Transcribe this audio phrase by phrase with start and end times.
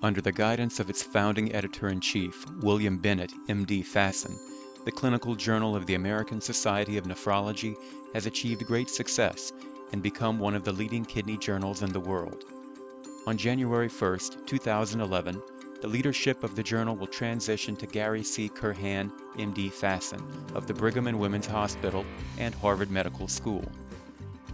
[0.00, 4.38] Under the guidance of its founding editor in chief, William Bennett, MD FASN,
[4.84, 7.74] the Clinical Journal of the American Society of Nephrology
[8.14, 9.52] has achieved great success
[9.90, 12.44] and become one of the leading kidney journals in the world.
[13.26, 15.42] On January 1, 2011,
[15.80, 18.48] the leadership of the journal will transition to Gary C.
[18.48, 20.22] Curhan, MD FASN,
[20.54, 22.04] of the Brigham and Women's Hospital
[22.38, 23.64] and Harvard Medical School.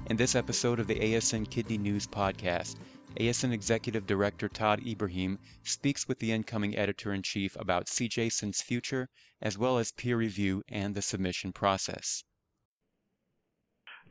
[0.07, 2.77] In this episode of the ASN Kidney News podcast,
[3.19, 9.09] ASN Executive Director Todd Ibrahim speaks with the incoming editor in chief about CJASN's future,
[9.41, 12.25] as well as peer review and the submission process.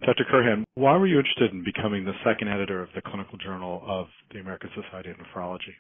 [0.06, 0.26] Dr.
[0.32, 4.08] Curhan, why were you interested in becoming the second editor of the Clinical Journal of
[4.32, 5.76] the American Society of Nephrology?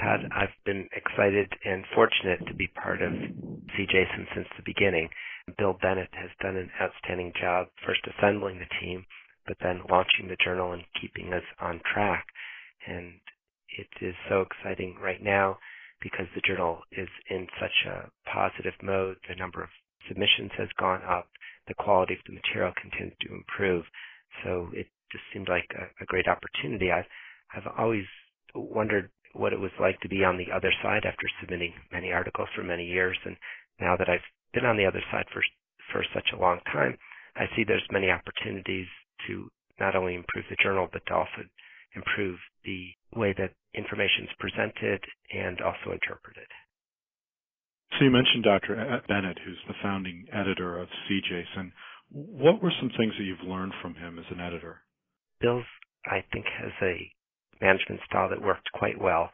[0.00, 5.08] Todd, I've been excited and fortunate to be part of CJASN since the beginning.
[5.58, 9.04] Bill Bennett has done an outstanding job first assembling the team
[9.48, 12.26] but then launching the journal and keeping us on track.
[12.86, 13.14] And
[13.76, 15.58] it is so exciting right now
[16.00, 19.16] because the journal is in such a positive mode.
[19.28, 19.70] The number of
[20.06, 21.26] submissions has gone up.
[21.66, 23.84] The quality of the material continues to improve.
[24.44, 26.92] So it just seemed like a, a great opportunity.
[26.92, 27.08] I've,
[27.56, 28.04] I've always
[28.54, 32.48] wondered what it was like to be on the other side after submitting many articles
[32.54, 33.16] for many years.
[33.24, 33.36] And
[33.80, 35.42] now that I've been on the other side for,
[35.92, 36.96] for such a long time,
[37.36, 38.86] I see there's many opportunities
[39.26, 41.42] to not only improve the journal, but to also
[41.94, 45.00] improve the way that information is presented
[45.32, 46.46] and also interpreted.
[47.98, 49.02] So you mentioned Dr.
[49.08, 51.72] Bennett, who's the founding editor of CJASN.
[52.10, 54.82] What were some things that you've learned from him as an editor?
[55.40, 55.64] Bill's,
[56.06, 57.12] I think, has a
[57.60, 59.30] management style that worked quite well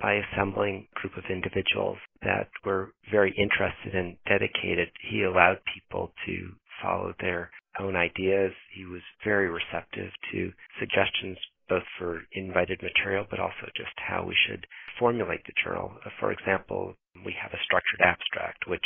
[0.00, 4.88] by assembling a group of individuals that were very interested and dedicated.
[5.10, 6.52] He allowed people to
[6.82, 8.52] follow their own ideas.
[8.74, 14.36] He was very receptive to suggestions both for invited material, but also just how we
[14.46, 14.66] should
[14.98, 15.96] formulate the journal.
[16.20, 18.84] For example, we have a structured abstract, which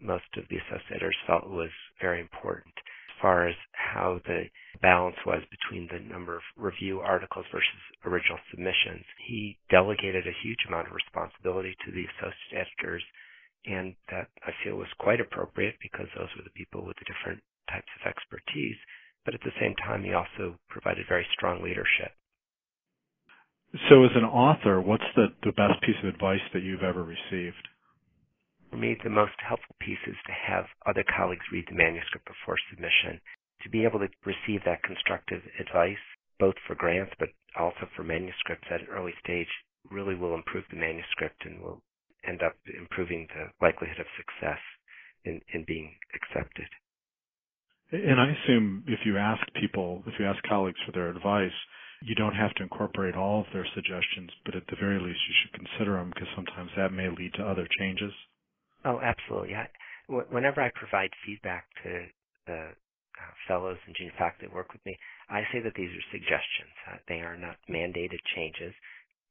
[0.00, 1.70] most of the associators felt was
[2.00, 4.44] very important as far as how the
[4.82, 9.04] balance was between the number of review articles versus original submissions.
[9.26, 13.02] He delegated a huge amount of responsibility to the associate editors,
[13.64, 17.42] and that I feel was quite appropriate because those were the people with the different
[17.70, 18.76] types of expertise,
[19.24, 22.12] but at the same time, he also provided very strong leadership.
[23.88, 27.68] So, as an author, what's the, the best piece of advice that you've ever received?
[28.70, 32.56] For me, the most helpful piece is to have other colleagues read the manuscript before
[32.70, 33.20] submission.
[33.62, 36.02] To be able to receive that constructive advice,
[36.38, 39.48] both for grants but also for manuscripts at an early stage,
[39.90, 41.82] really will improve the manuscript and will
[42.26, 44.60] end up improving the likelihood of success
[45.24, 46.68] in, in being accepted.
[47.92, 51.54] And I assume if you ask people, if you ask colleagues for their advice,
[52.02, 55.34] you don't have to incorporate all of their suggestions, but at the very least you
[55.40, 58.12] should consider them because sometimes that may lead to other changes.
[58.84, 59.54] Oh, absolutely.
[59.54, 59.68] I,
[60.08, 62.06] whenever I provide feedback to
[62.46, 62.60] the
[63.16, 64.98] uh, fellows and junior faculty that work with me,
[65.30, 66.74] I say that these are suggestions.
[66.90, 68.74] Uh, they are not mandated changes.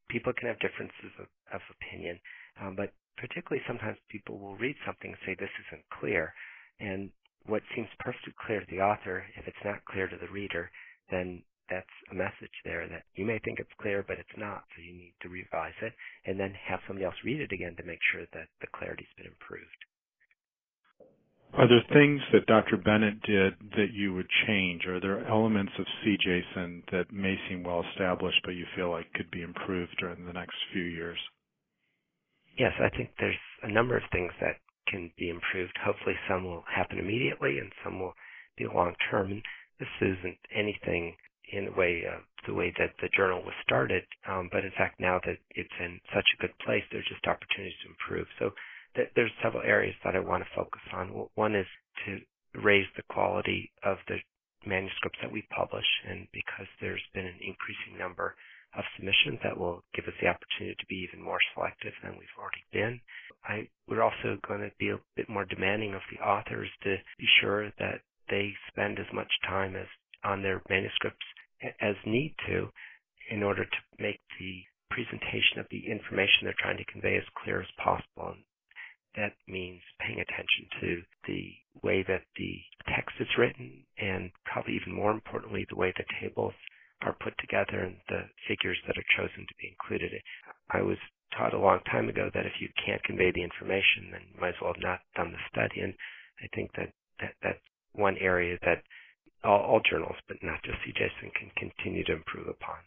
[0.09, 2.19] People can have differences of, of opinion,
[2.61, 6.33] um, but particularly sometimes people will read something and say this isn't clear,
[6.79, 7.11] and
[7.47, 10.71] what seems perfectly clear to the author, if it's not clear to the reader,
[11.11, 14.63] then that's a message there that you may think it's clear, but it's not.
[14.75, 15.93] So you need to revise it
[16.25, 19.27] and then have somebody else read it again to make sure that the clarity's been
[19.27, 19.81] improved.
[21.53, 22.77] Are there things that Dr.
[22.77, 24.85] Bennett did that you would change?
[24.85, 29.31] Are there elements of CJASN that may seem well established, but you feel like could
[29.31, 31.17] be improved during the next few years?
[32.57, 34.57] Yes, I think there's a number of things that
[34.87, 35.73] can be improved.
[35.83, 38.13] Hopefully, some will happen immediately, and some will
[38.57, 39.31] be long term.
[39.31, 39.43] And
[39.79, 41.15] this isn't anything
[41.53, 44.99] in the way uh, the way that the journal was started, um, but in fact,
[44.99, 48.27] now that it's in such a good place, there's just opportunities to improve.
[48.39, 48.51] So
[48.95, 51.27] th- there's several areas that I want to focus on.
[51.35, 51.67] One is
[52.05, 52.19] to
[52.61, 54.17] raise the quality of the
[54.65, 58.35] manuscripts that we publish, and because there's been an increasing number
[58.77, 62.37] of submissions that will give us the opportunity to be even more selective than we've
[62.39, 62.99] already been.
[63.47, 67.27] I, we're also going to be a bit more demanding of the authors to be
[67.41, 69.87] sure that they spend as much time as
[70.23, 71.25] on their manuscripts
[71.81, 72.69] as need to
[73.29, 77.61] in order to make the presentation of the information they're trying to convey as clear
[77.61, 78.33] as possible.
[78.33, 78.43] And
[79.15, 81.53] that means paying attention to the
[81.83, 82.61] way that the
[82.93, 86.53] text is written and probably even more importantly, the way the tables
[87.01, 90.11] are put together and the figures that are chosen to be included.
[90.71, 90.97] I was
[91.37, 94.55] taught a long time ago that if you can't convey the information, then you might
[94.55, 95.81] as well have not done the study.
[95.81, 95.93] And
[96.41, 96.89] I think that,
[97.19, 98.83] that that's one area that
[99.43, 102.77] all, all journals, but not just CJASN, can continue to improve upon.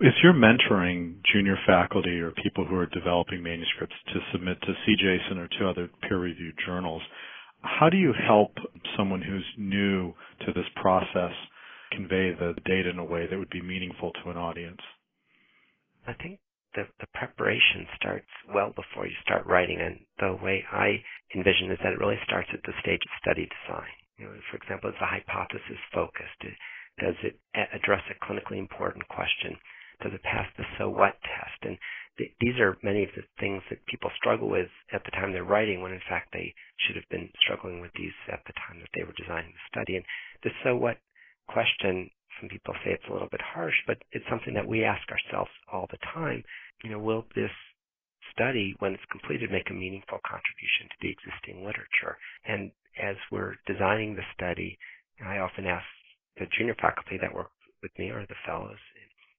[0.00, 5.38] Is your mentoring junior faculty or people who are developing manuscripts to submit to CJASN
[5.38, 7.02] or to other peer-reviewed journals?
[7.60, 8.52] How do you help
[8.96, 10.14] someone who's new
[10.46, 11.32] to this process
[11.92, 14.80] convey the data in a way that would be meaningful to an audience?
[16.06, 16.40] I think
[16.74, 21.02] the, the preparation starts well before you start writing, and the way I
[21.34, 23.92] envision is that it really starts at the stage of study design.
[24.18, 26.40] You know, for example, is the hypothesis focused?
[27.00, 29.56] Does it address a clinically important question?
[30.02, 31.58] Does it pass the so what test?
[31.62, 31.78] And
[32.18, 35.44] th- these are many of the things that people struggle with at the time they're
[35.44, 36.54] writing, when in fact they
[36.84, 39.96] should have been struggling with these at the time that they were designing the study.
[39.96, 40.04] And
[40.42, 40.98] the so what
[41.48, 42.10] question,
[42.40, 45.50] some people say it's a little bit harsh, but it's something that we ask ourselves
[45.72, 46.42] all the time.
[46.82, 47.50] You know, will this
[48.32, 52.18] study, when it's completed, make a meaningful contribution to the existing literature?
[52.44, 54.78] And as we're designing the study,
[55.24, 55.86] I often ask
[56.38, 57.50] the junior faculty that work
[57.82, 58.78] with me or the fellows,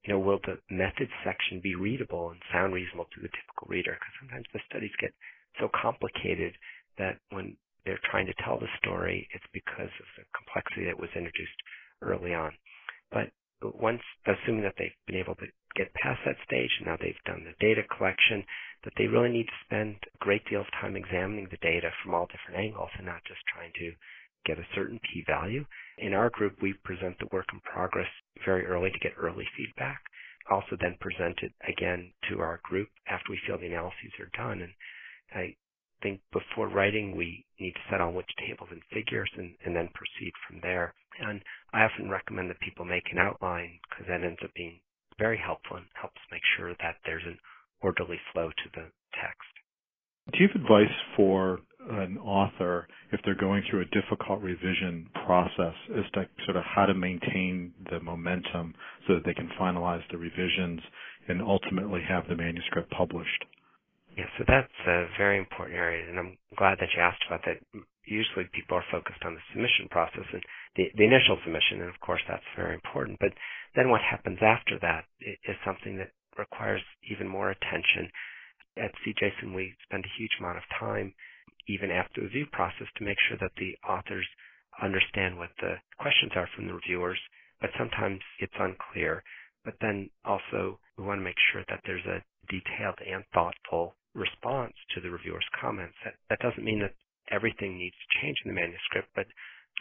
[0.03, 3.95] you know, will the methods section be readable and sound reasonable to the typical reader?
[3.95, 5.13] Because sometimes the studies get
[5.59, 6.53] so complicated
[6.97, 7.55] that when
[7.85, 11.55] they're trying to tell the story, it's because of the complexity that was introduced
[12.01, 12.51] early on.
[13.11, 13.31] But
[13.73, 17.55] once, assuming that they've been able to get past that stage, now they've done the
[17.59, 18.43] data collection,
[18.83, 22.13] that they really need to spend a great deal of time examining the data from
[22.13, 23.91] all different angles and not just trying to
[24.45, 25.65] get a certain p-value.
[25.97, 28.09] In our group, we present the work in progress
[28.45, 30.01] very early to get early feedback.
[30.51, 34.61] Also then present it again to our group after we feel the analyses are done.
[34.61, 34.73] And
[35.33, 35.55] I
[36.03, 39.89] think before writing, we need to set on which tables and figures and, and then
[39.95, 40.93] proceed from there.
[41.19, 41.41] And
[41.73, 44.79] I often recommend that people make an outline because that ends up being
[45.17, 47.37] very helpful and helps make sure that there's an
[47.81, 49.53] orderly flow to the text.
[50.31, 51.59] Do you have advice for
[51.89, 56.85] an author if they're going through a difficult revision process as to sort of how
[56.85, 58.73] to maintain the momentum
[59.05, 60.79] so that they can finalize the revisions
[61.27, 63.45] and ultimately have the manuscript published?
[64.17, 67.61] Yeah, so that's a very important area, and I'm glad that you asked about that.
[68.05, 70.43] Usually people are focused on the submission process and
[70.75, 73.19] the, the initial submission, and of course that's very important.
[73.19, 73.33] But
[73.75, 76.81] then what happens after that is something that requires
[77.11, 78.09] even more attention.
[78.77, 81.13] At CJASN, we spend a huge amount of time,
[81.69, 84.27] even after the review process, to make sure that the authors
[84.81, 87.19] understand what the questions are from the reviewers,
[87.61, 89.23] but sometimes it's unclear.
[89.65, 94.73] But then also, we want to make sure that there's a detailed and thoughtful response
[94.93, 95.95] to the reviewer's comments.
[96.03, 96.95] That, that doesn't mean that
[97.31, 99.27] everything needs to change in the manuscript, but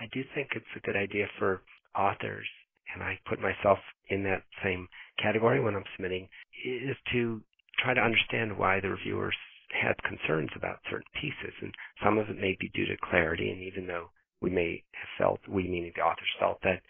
[0.00, 1.62] I do think it's a good idea for
[1.96, 2.48] authors,
[2.94, 4.88] and I put myself in that same
[5.22, 6.28] category when I'm submitting,
[6.64, 7.42] is to
[7.78, 9.36] try to understand why the reviewers
[9.72, 11.54] had concerns about certain pieces.
[11.60, 15.12] And some of it may be due to clarity, and even though we may have
[15.18, 16.82] felt, we meaning the authors felt that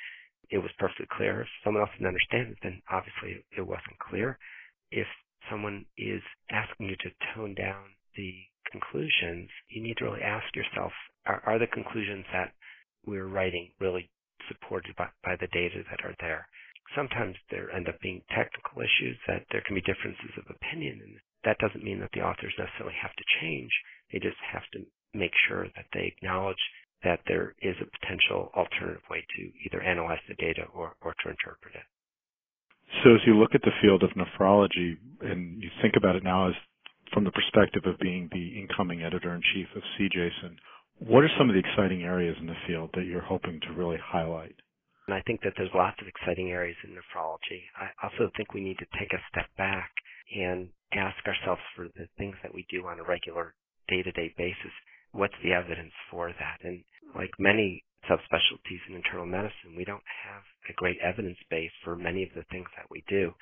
[0.51, 4.39] it was perfectly clear, if someone else didn't understand it, then obviously it wasn't clear.
[4.91, 5.07] If
[5.51, 8.33] someone is asking you to tone down the
[8.71, 10.93] conclusions, you need to really ask yourself,
[11.27, 12.53] are, are the conclusions that
[13.07, 14.11] we're writing really
[14.49, 16.47] supported by, by the data that are there?
[16.97, 21.17] Sometimes there end up being technical issues that there can be differences of opinion, and
[21.45, 23.71] that doesn't mean that the authors necessarily have to change.
[24.13, 24.85] They just have to
[25.15, 26.61] make sure that they acknowledge
[27.05, 31.31] that there is a potential alternative way to either analyze the data or, or to
[31.31, 31.87] interpret it.
[33.03, 36.49] So as you look at the field of nephrology and you think about it now
[36.49, 36.55] as
[37.13, 40.57] from the perspective of being the incoming editor in chief of CJASN,
[40.99, 43.99] what are some of the exciting areas in the field that you're hoping to really
[44.03, 44.55] highlight?
[45.09, 47.67] And I think that there's lots of exciting areas in nephrology.
[47.77, 49.91] I also think we need to take a step back
[50.35, 53.55] and ask ourselves for the things that we do on a regular
[53.89, 54.73] day-to-day basis,
[55.13, 56.59] what's the evidence for that?
[56.63, 56.85] And
[57.17, 62.23] like many subspecialties in internal medicine, we don't have a great evidence base for many
[62.23, 63.33] of the things that we do.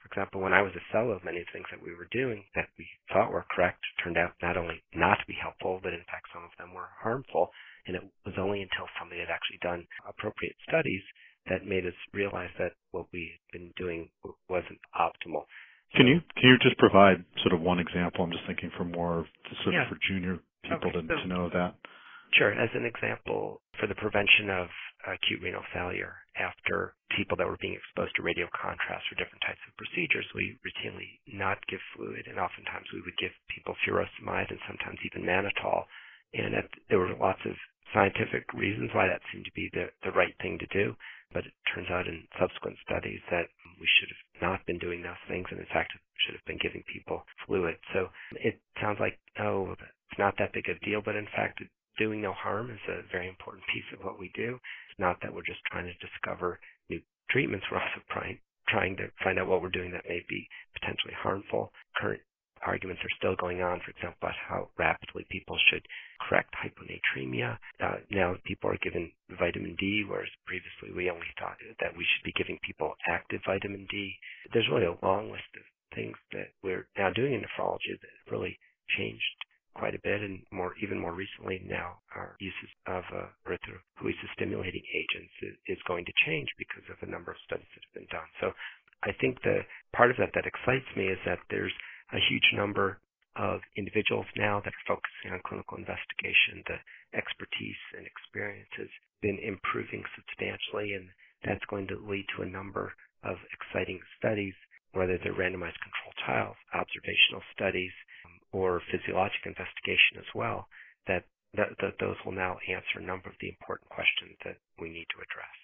[0.00, 2.44] For example, when I was a fellow, many of the things that we were doing
[2.54, 6.04] that we thought were correct turned out not only not to be helpful, but in
[6.06, 7.50] fact some of them were harmful.
[7.86, 11.02] And it was only until somebody had actually done appropriate studies
[11.48, 14.08] that made us realize that what we had been doing
[14.48, 15.46] wasn't optimal.
[15.94, 18.24] Can you can you just provide sort of one example?
[18.24, 19.26] I'm just thinking for more
[19.62, 19.82] sort yeah.
[19.82, 21.74] of for junior people okay, to, so, to know that.
[22.34, 22.52] Sure.
[22.52, 24.68] As an example, for the prevention of
[25.06, 29.62] acute renal failure after people that were being exposed to radio contrast or different types
[29.68, 34.60] of procedures, we routinely not give fluid, and oftentimes we would give people furosemide and
[34.66, 35.86] sometimes even mannitol.
[36.34, 36.52] And
[36.90, 37.56] there were lots of
[37.94, 40.96] scientific reasons why that seemed to be the, the right thing to do,
[41.32, 43.48] but it turns out in subsequent studies that
[43.80, 45.94] we should have not been doing those things, and in fact
[46.26, 47.76] should have been giving people fluid.
[47.94, 51.60] So it sounds like, oh, it's not that big of a deal, but in fact
[51.62, 51.68] it
[51.98, 54.58] doing no harm is a very important piece of what we do.
[54.90, 57.00] It's not that we're just trying to discover new
[57.30, 57.66] treatments.
[57.70, 58.38] We're also trying,
[58.68, 61.72] trying to find out what we're doing that may be potentially harmful.
[61.96, 62.20] Current
[62.64, 65.84] arguments are still going on, for example, about how rapidly people should
[66.28, 67.58] correct hyponatremia.
[67.80, 72.24] Uh, now people are given vitamin D, whereas previously we only thought that we should
[72.24, 74.12] be giving people active vitamin D.
[74.52, 78.58] There's really a long list of things that we're now doing in nephrology that really
[78.96, 79.36] changed
[79.76, 84.82] quite a bit, and more even more recently now, our uses of uh, erythropoiesis stimulating
[84.96, 88.08] agents is, is going to change because of a number of studies that have been
[88.08, 88.28] done.
[88.40, 88.56] So
[89.04, 89.60] I think the
[89.92, 91.74] part of that that excites me is that there's
[92.16, 92.98] a huge number
[93.36, 96.64] of individuals now that are focusing on clinical investigation.
[96.64, 96.80] The
[97.12, 98.88] expertise and experience has
[99.20, 101.08] been improving substantially, and
[101.44, 104.56] that's going to lead to a number of exciting studies,
[104.96, 107.92] whether they're randomized controlled trials, observational studies,
[108.56, 110.68] or physiologic investigation as well,
[111.06, 114.88] that, that, that those will now answer a number of the important questions that we
[114.88, 115.56] need to address.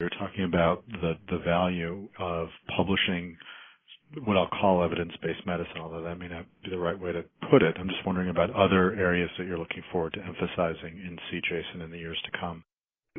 [0.00, 3.36] You're talking about the, the value of publishing
[4.24, 7.62] what I'll call evidence-based medicine, although that may not be the right way to put
[7.62, 7.76] it.
[7.78, 11.90] I'm just wondering about other areas that you're looking forward to emphasizing in CJASN in
[11.90, 12.64] the years to come.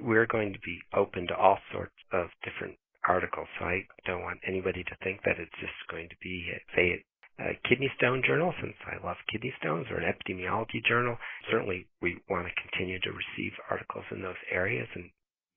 [0.01, 4.39] We're going to be open to all sorts of different articles, so I don't want
[4.47, 7.03] anybody to think that it's just going to be, say,
[7.39, 11.17] a kidney stone journal, since I love kidney stones, or an epidemiology journal.
[11.49, 15.09] Certainly, we want to continue to receive articles in those areas and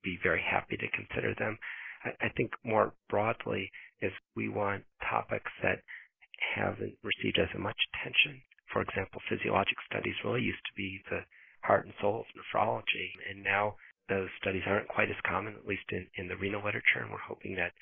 [0.03, 1.57] be very happy to consider them.
[2.05, 3.69] I, I think more broadly
[4.01, 5.83] is we want topics that
[6.55, 8.41] haven't received as much attention.
[8.71, 11.19] For example, physiologic studies really used to be the
[11.63, 13.75] heart and soul of nephrology, and now
[14.07, 17.27] those studies aren't quite as common, at least in, in the renal literature, and we're
[17.27, 17.75] hoping that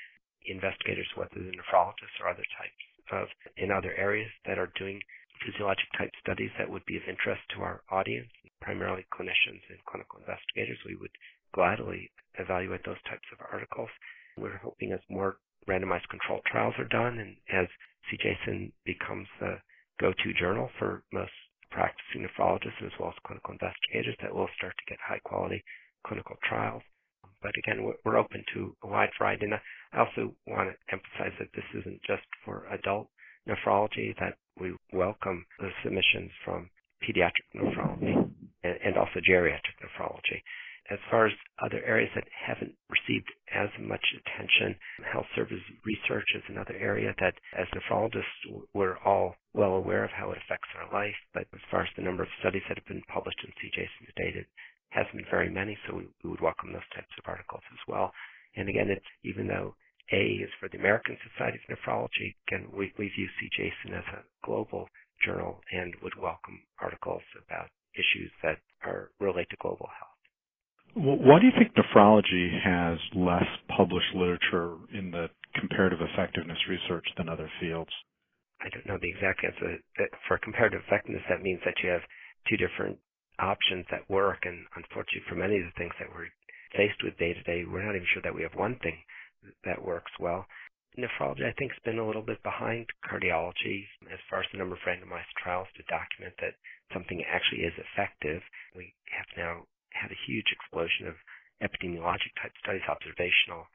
[0.45, 2.81] investigators, whether they're nephrologists or other types
[3.11, 3.27] of
[3.57, 4.99] in other areas that are doing
[5.45, 8.29] physiologic type studies that would be of interest to our audience,
[8.61, 10.77] primarily clinicians and clinical investigators.
[10.85, 11.11] We would
[11.53, 13.89] gladly evaluate those types of articles.
[14.37, 15.37] We're hoping as more
[15.67, 17.67] randomized controlled trials are done and as
[18.09, 19.57] CJASN becomes the
[19.99, 21.33] go-to journal for most
[21.69, 25.63] practicing nephrologists as well as clinical investigators that we'll start to get high quality
[26.05, 26.83] clinical trials.
[27.41, 29.45] But again, we're open to a wide variety.
[29.45, 29.57] And uh,
[29.93, 33.07] I also want to emphasize that this isn't just for adult
[33.47, 36.69] nephrology, that we welcome the submissions from
[37.03, 38.29] pediatric nephrology
[38.63, 40.41] and, also geriatric nephrology.
[40.89, 41.33] As far as
[41.63, 44.75] other areas that haven't received as much attention,
[45.11, 50.31] health service research is another area that as nephrologists we're all well aware of how
[50.31, 53.03] it affects our life, but as far as the number of studies that have been
[53.07, 54.45] published in CJASN's data,
[54.89, 58.11] hasn't been very many, so we, we would welcome those types of articles as well.
[58.55, 59.75] And again, it's even though
[60.11, 64.45] A is for the American Society of Nephrology, again, we, we view CJASN as a
[64.45, 64.87] global
[65.25, 70.11] journal and would welcome articles about issues that are relate to global health.
[70.93, 77.29] Why do you think nephrology has less published literature in the comparative effectiveness research than
[77.29, 77.91] other fields?
[78.59, 79.79] I don't know the exact answer.
[79.97, 82.03] Uh, for comparative effectiveness, that means that you have
[82.49, 82.99] two different
[83.39, 84.43] options that work.
[84.43, 86.29] And unfortunately, for many of the things that we're
[86.75, 88.97] faced with day to day, we're not even sure that we have one thing
[89.65, 90.45] that works well.
[90.97, 94.75] Nephrology, I think, has been a little bit behind cardiology as far as the number
[94.75, 96.59] of randomized trials to document that
[96.93, 98.43] something actually is effective.
[98.75, 99.63] We have now
[99.93, 101.15] had a huge explosion of
[101.63, 103.67] epidemiologic type studies, observational.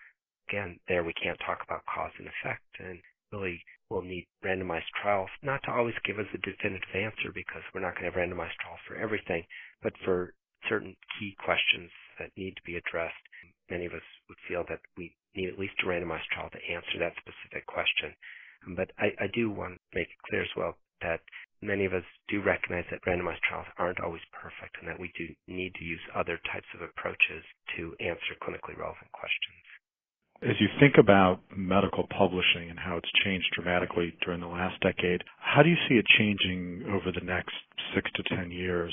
[0.49, 3.01] Again, there we can't talk about cause and effect, and
[3.33, 7.81] really we'll need randomized trials, not to always give us a definitive answer because we're
[7.81, 9.43] not going to have randomized trials for everything,
[9.83, 10.35] but for
[10.69, 13.21] certain key questions that need to be addressed.
[13.71, 16.99] Many of us would feel that we need at least a randomized trial to answer
[16.99, 18.15] that specific question.
[18.75, 21.21] But I, I do want to make it clear as well that
[21.63, 25.29] many of us do recognize that randomized trials aren't always perfect and that we do
[25.47, 27.45] need to use other types of approaches
[27.77, 29.63] to answer clinically relevant questions.
[30.43, 35.25] As you think about medical publishing and how it's changed dramatically during the last decade,
[35.41, 37.55] how do you see it changing over the next
[37.95, 38.93] six to ten years?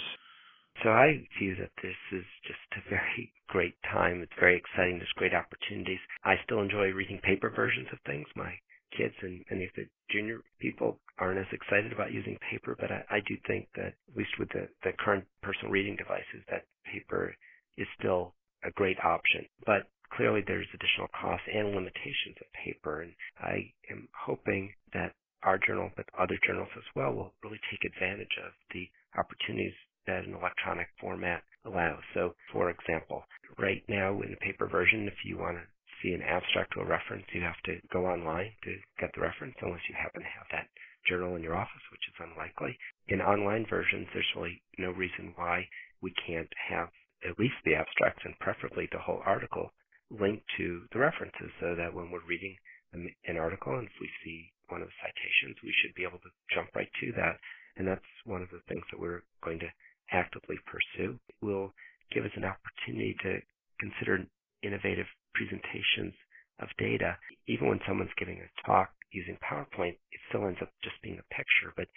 [0.82, 4.22] So I view that this is just a very great time.
[4.22, 4.98] It's very exciting.
[4.98, 6.00] There's great opportunities.
[6.24, 8.26] I still enjoy reading paper versions of things.
[8.36, 8.54] My
[8.98, 13.04] kids and many of the junior people aren't as excited about using paper, but I,
[13.10, 17.36] I do think that at least with the, the current personal reading devices, that paper
[17.78, 18.34] is still
[18.66, 19.46] a great option.
[19.66, 25.14] But clearly there's additional costs and limitations of paper, and I am hoping that
[25.44, 28.88] our journal, but other journals as well, will really take advantage of the
[29.18, 29.76] opportunities
[30.08, 32.02] that an electronic format allows.
[32.14, 33.24] So, for example,
[33.58, 35.64] right now in the paper version, if you want to
[36.02, 39.56] see an abstract or a reference, you have to go online to get the reference,
[39.62, 40.68] unless you happen to have that
[41.08, 42.78] journal in your office, which is unlikely.
[43.08, 45.68] In online versions, there's really no reason why
[46.02, 46.90] we can't have
[47.28, 49.72] at least the abstract and preferably the whole article
[50.12, 52.56] linked to the references so that when we're reading
[52.94, 56.30] an article and if we see one of the citations, we should be able to
[56.54, 57.40] jump right to that.
[57.76, 59.70] And that's one of the things that we're going to
[60.14, 61.20] actively pursue.
[61.42, 61.74] Will
[62.14, 63.42] give us an opportunity to
[63.80, 64.26] consider
[64.62, 66.14] innovative presentations
[66.60, 67.18] of data.
[67.48, 71.34] Even when someone's giving a talk using PowerPoint, it still ends up just being a
[71.34, 71.74] picture.
[71.76, 71.88] But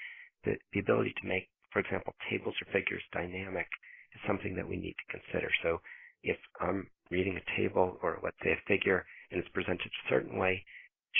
[0.44, 3.68] the, the ability to make, for example, tables or figures dynamic
[4.14, 5.48] is something that we need to consider.
[5.62, 5.80] So
[6.22, 10.38] if I'm reading a table or let's say a figure and it's presented a certain
[10.38, 10.64] way,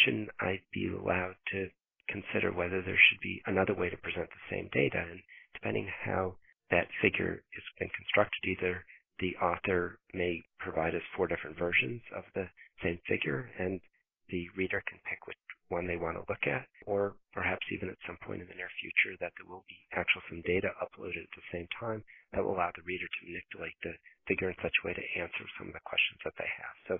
[0.05, 1.69] shouldn't I be allowed to
[2.09, 5.05] consider whether there should be another way to present the same data?
[5.11, 5.21] And
[5.55, 6.37] depending how
[6.71, 8.85] that figure has been constructed, either
[9.19, 12.47] the author may provide us four different versions of the
[12.83, 13.81] same figure and
[14.29, 17.99] the reader can pick which one they want to look at, or perhaps even at
[18.07, 21.35] some point in the near future that there will be actual some data uploaded at
[21.35, 23.95] the same time that will allow the reader to manipulate the
[24.27, 26.75] figure in such a way to answer some of the questions that they have.
[26.87, 26.95] So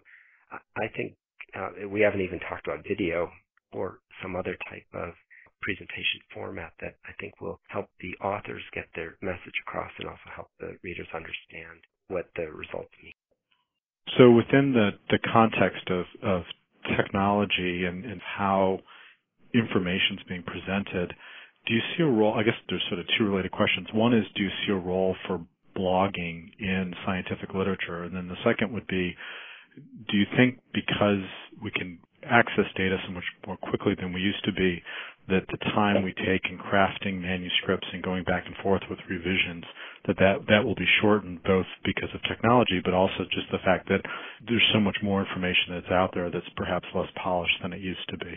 [0.79, 1.15] I think
[1.55, 3.31] uh, we haven't even talked about video
[3.73, 5.15] or some other type of
[5.63, 10.29] presentation format that I think will help the authors get their message across and also
[10.35, 13.17] help the readers understand what the results mean.
[14.19, 16.43] So within the, the context of, of
[16.97, 18.79] technology and, and how
[19.55, 21.13] information is being presented,
[21.67, 22.35] do you see a role?
[22.35, 23.89] I guess there's sort of two related questions.
[23.93, 25.45] One is, do you see a role for
[25.77, 28.05] blogging in scientific literature?
[28.05, 29.15] And then the second would be,
[30.09, 31.25] do you think because
[31.63, 34.83] we can access data so much more quickly than we used to be,
[35.29, 39.65] that the time we take in crafting manuscripts and going back and forth with revisions,
[40.07, 43.89] that that, that will be shortened both because of technology, but also just the fact
[43.89, 44.03] that
[44.47, 48.09] there's so much more information that's out there that's perhaps less polished than it used
[48.09, 48.35] to be.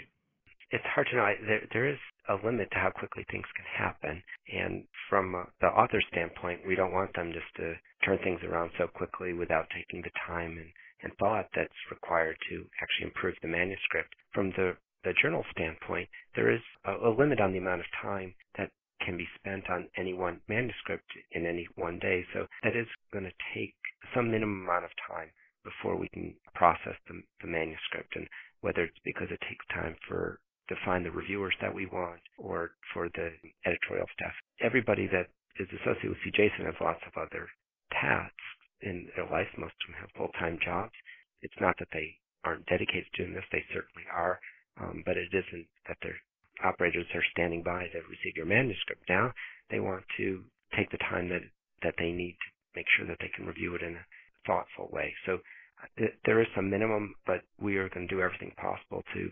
[0.72, 1.30] It's hard to know.
[1.48, 1.98] There, there is
[2.30, 4.22] a limit to how quickly things can happen.
[4.54, 7.74] And from uh, the author's standpoint, we don't want them just to
[8.06, 10.70] turn things around so quickly without taking the time and
[11.04, 14.14] and thought that's required to actually improve the manuscript.
[14.34, 18.34] From the, the journal standpoint, there is a, a limit on the amount of time
[18.58, 22.26] that can be spent on any one manuscript in any one day.
[22.34, 23.76] So that is going to take
[24.14, 25.30] some minimum amount of time
[25.64, 28.16] before we can process the, the manuscript.
[28.16, 28.28] And
[28.62, 32.72] whether it's because it takes time for to find the reviewers that we want or
[32.94, 33.32] for the
[33.66, 34.34] editorial staff.
[34.62, 35.28] Everybody that
[35.60, 37.50] is associated with CJASN has lots of other
[37.92, 38.48] tasks
[38.82, 39.50] in their life.
[39.58, 40.94] Most of them have full-time jobs.
[41.42, 43.44] It's not that they aren't dedicated to doing this.
[43.52, 44.40] They certainly are.
[44.80, 46.16] Um, but it isn't that their
[46.64, 49.04] operators are standing by to receive your manuscript.
[49.10, 49.32] Now
[49.70, 50.44] they want to
[50.76, 51.42] take the time that,
[51.84, 54.06] that they need to make sure that they can review it in a
[54.48, 55.14] thoughtful way.
[55.26, 55.40] So
[55.84, 59.30] uh, there is some minimum, but we are going to do everything possible to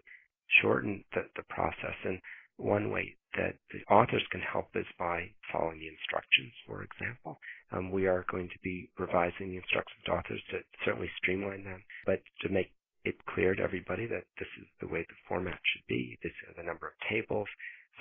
[0.62, 1.96] shorten the, the process.
[2.04, 2.20] And
[2.58, 7.40] one way that the authors can help is by following the instructions, for example.
[7.72, 11.84] Um, we are going to be revising the instructions to authors to certainly streamline them,
[12.06, 12.72] but to make
[13.06, 16.18] it clear to everybody that this is the way the format should be.
[16.24, 17.48] This is the number of tables,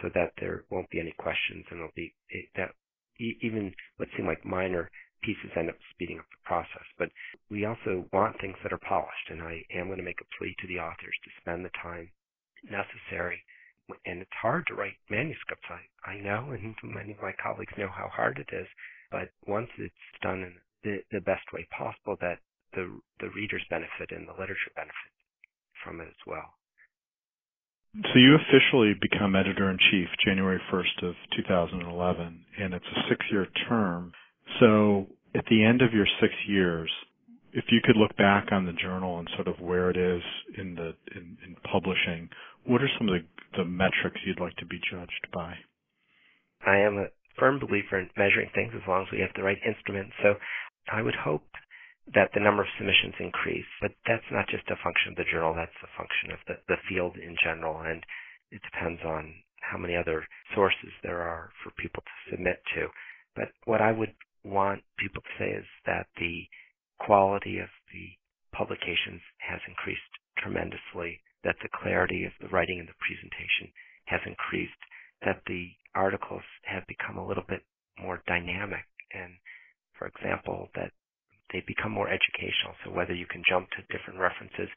[0.01, 2.73] so that there won't be any questions, and it'll be it, that
[3.21, 4.89] even what seem like minor
[5.23, 6.89] pieces end up speeding up the process.
[6.97, 7.13] But
[7.51, 10.57] we also want things that are polished, and I am going to make a plea
[10.61, 12.09] to the authors to spend the time
[12.65, 13.45] necessary
[14.05, 15.67] and it's hard to write manuscripts.
[15.71, 18.67] I, I know, and many of my colleagues know how hard it is.
[19.11, 22.39] But once it's done in the, the best way possible, that
[22.75, 25.13] the the readers benefit and the literature benefit
[25.85, 26.55] from it as well.
[28.03, 33.47] So you officially become editor in chief January 1st of 2011, and it's a six-year
[33.69, 34.13] term.
[34.61, 36.91] So at the end of your six years,
[37.53, 40.23] if you could look back on the journal and sort of where it is
[40.59, 42.29] in the in, in publishing,
[42.67, 43.25] what are some of the,
[43.57, 45.55] the metrics you'd like to be judged by?
[46.67, 47.07] I am a
[47.39, 50.13] firm believer in measuring things as long as we have the right instrument.
[50.23, 50.35] So
[50.93, 51.49] I would hope
[52.15, 55.55] that the number of submissions increase, but that's not just a function of the journal,
[55.55, 58.03] that's a function of the, the field in general, and
[58.51, 62.87] it depends on how many other sources there are for people to submit to.
[63.35, 64.15] But what I would
[64.45, 66.47] want people to say is that the
[67.01, 68.15] quality of the
[68.55, 70.07] publications has increased
[70.39, 73.71] tremendously that the clarity of the writing and the presentation
[74.07, 74.79] has increased,
[75.23, 77.63] that the articles have become a little bit
[77.99, 79.33] more dynamic, and
[79.99, 80.93] for example, that
[81.53, 82.75] they become more educational.
[82.85, 84.69] So whether you can jump to different references,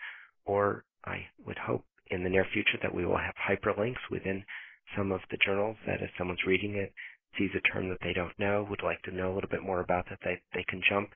[0.45, 4.43] or I would hope in the near future that we will have hyperlinks within
[4.95, 6.93] some of the journals that if someone's reading it,
[7.37, 9.81] sees a term that they don't know, would like to know a little bit more
[9.81, 11.09] about that, they, they can jump,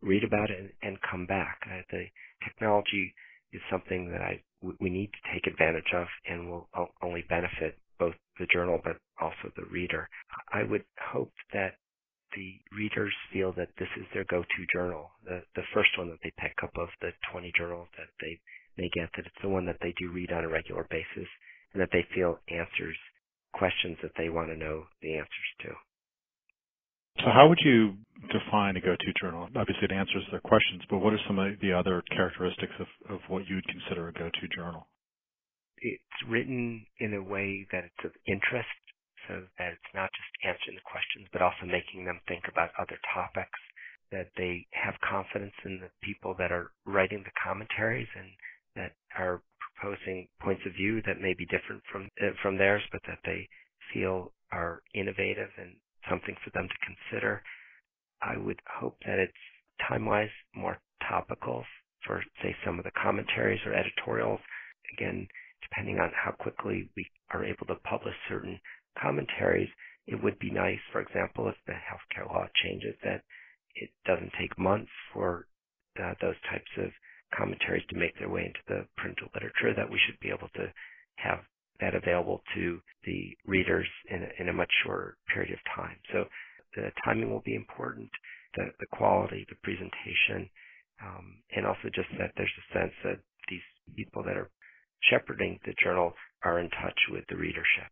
[0.00, 1.58] read about it, and, and come back.
[1.66, 2.04] Uh, the
[2.44, 3.14] technology
[3.52, 4.42] is something that I
[4.80, 6.68] we need to take advantage of and will
[7.02, 10.08] only benefit both the journal but also the reader.
[10.52, 11.74] I would hope that
[12.34, 16.32] the readers feel that this is their go-to journal, the the first one that they
[16.38, 18.38] pick up of the 20 journals that they
[18.76, 21.28] may get, that it's the one that they do read on a regular basis,
[21.72, 22.96] and that they feel answers
[23.52, 25.68] questions that they want to know the answers to.
[27.24, 27.98] So, how would you
[28.30, 29.48] define a go-to journal?
[29.56, 33.20] Obviously, it answers their questions, but what are some of the other characteristics of, of
[33.28, 34.86] what you would consider a go-to journal?
[35.78, 38.68] It's written in a way that it's of interest
[39.28, 42.98] so that it's not just answering the questions, but also making them think about other
[43.14, 43.60] topics,
[44.10, 48.28] that they have confidence in the people that are writing the commentaries and
[48.74, 53.02] that are proposing points of view that may be different from uh, from theirs, but
[53.06, 53.46] that they
[53.92, 55.76] feel are innovative and
[56.08, 57.42] something for them to consider.
[58.22, 59.32] I would hope that it's
[59.88, 61.64] time-wise more topical
[62.06, 64.40] for, say, some of the commentaries or editorials.
[64.96, 65.28] Again,
[65.62, 68.58] depending on how quickly we are able to publish certain
[69.00, 69.68] commentaries,
[70.06, 73.22] it would be nice, for example, if the healthcare law changes that
[73.74, 75.46] it doesn't take months for
[76.02, 76.90] uh, those types of
[77.36, 80.72] commentaries to make their way into the printed literature, that we should be able to
[81.16, 81.40] have
[81.80, 85.96] that available to the readers in a, in a much shorter period of time.
[86.12, 86.24] So
[86.74, 88.10] the timing will be important,
[88.56, 90.48] the, the quality, the presentation,
[91.04, 93.62] um, and also just that there's a sense that these
[93.94, 94.50] people that are
[95.10, 96.12] shepherding the journal
[96.44, 97.90] are in touch with the readership.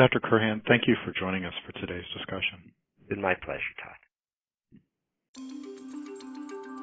[0.00, 0.18] Dr.
[0.18, 2.72] Curhan, thank you for joining us for today's discussion.
[3.00, 3.98] It's been my pleasure, Todd.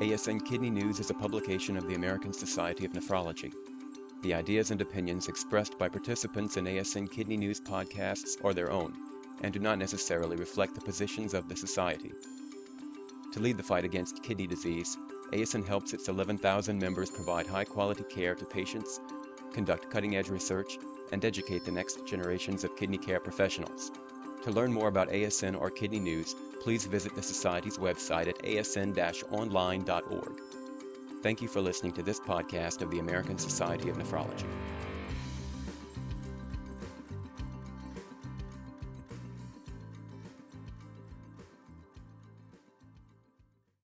[0.03, 3.51] ASN Kidney News is a publication of the American Society of Nephrology.
[4.21, 8.93] The ideas and opinions expressed by participants in ASN Kidney News podcasts are their own
[9.41, 12.11] and do not necessarily reflect the positions of the Society.
[13.33, 14.95] To lead the fight against kidney disease,
[15.33, 18.99] ASN helps its 11,000 members provide high quality care to patients,
[19.53, 20.77] conduct cutting edge research,
[21.11, 23.91] and educate the next generations of kidney care professionals.
[24.43, 29.23] To learn more about ASN or Kidney News, please visit the Society's website at asn
[29.31, 30.41] online.org.
[31.23, 34.45] Thank you for listening to this podcast of the American Society of Nephrology.